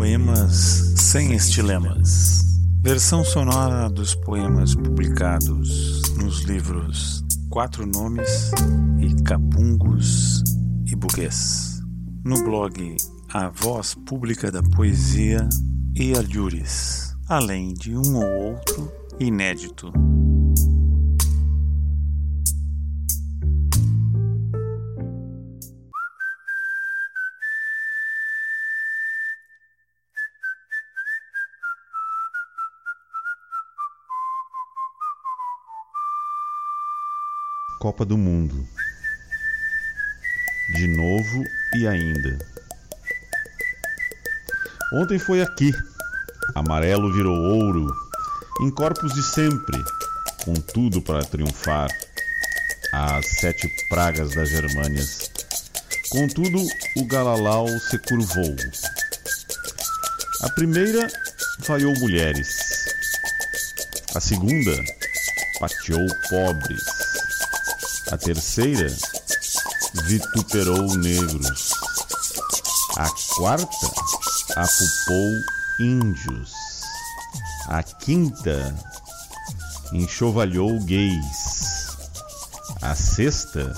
[0.00, 2.40] Poemas sem estilemas.
[2.82, 8.50] Versão sonora dos poemas publicados nos livros Quatro Nomes
[8.98, 10.42] e Capungos
[10.86, 11.82] e Buguês.
[12.24, 12.96] No blog
[13.28, 15.46] A Voz Pública da Poesia
[15.94, 18.90] e Alhures, além de um ou outro
[19.20, 19.92] inédito.
[37.80, 38.68] Copa do Mundo.
[40.74, 41.42] De novo
[41.76, 42.38] e ainda.
[44.92, 45.72] Ontem foi aqui.
[46.54, 47.86] Amarelo virou ouro.
[48.60, 49.82] Em corpos de sempre,
[50.44, 51.88] com tudo para triunfar.
[52.92, 55.30] As sete pragas das Germânias.
[56.10, 56.58] Contudo,
[56.98, 58.56] o Galalau se curvou.
[60.42, 61.08] A primeira
[61.66, 62.46] vaiou mulheres.
[64.14, 64.76] A segunda
[65.58, 67.09] pateou pobres.
[68.10, 68.88] A terceira
[70.04, 71.70] vituperou negros.
[72.96, 73.86] A quarta
[74.56, 75.30] apupou
[75.78, 76.52] índios.
[77.68, 78.74] A quinta
[79.92, 81.86] enxovalhou gays.
[82.82, 83.72] A sexta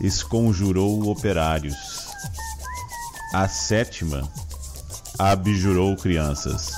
[0.00, 1.76] esconjurou operários.
[3.34, 4.26] A sétima
[5.18, 6.72] abjurou crianças.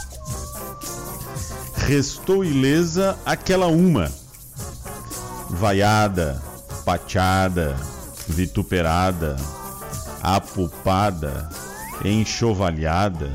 [1.76, 4.12] Restou ilesa aquela uma,
[5.48, 6.47] vaiada,
[6.88, 7.76] pateada,
[8.26, 9.36] vituperada,
[10.22, 11.50] apupada,
[12.02, 13.30] enxovalhada,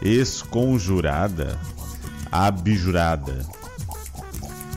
[0.00, 1.58] esconjurada,
[2.30, 3.44] abjurada.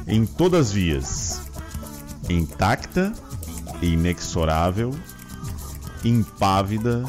[0.08, 1.42] Em todas as vias,
[2.28, 3.14] intacta,
[3.80, 4.90] inexorável,
[6.04, 7.04] impávida,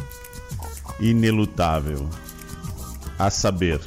[1.00, 2.10] inelutável.
[3.18, 3.80] A saber,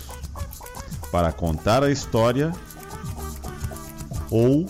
[1.12, 2.52] para contar a história
[4.32, 4.68] ou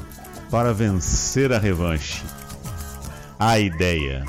[0.49, 2.23] para vencer a revanche.
[3.39, 4.25] A ideia.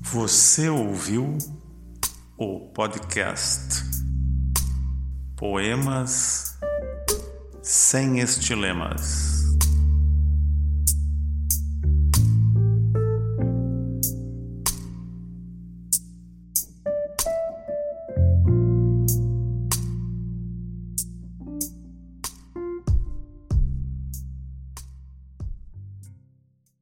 [0.00, 1.36] Você ouviu
[2.38, 3.93] o podcast
[5.36, 6.56] Poemas
[7.60, 9.43] sem estilemas.